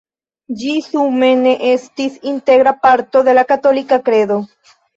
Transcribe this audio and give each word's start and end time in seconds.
Ĝi 0.61 0.71
sume 0.85 1.29
ne 1.41 1.51
estis 1.73 2.17
"integra 2.33 2.75
parto 2.89 3.25
de 3.31 3.39
la 3.41 3.47
katolika 3.55 4.03
kredo". 4.11 4.43